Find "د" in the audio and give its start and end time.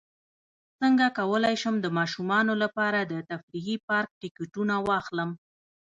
1.81-1.87, 3.03-3.13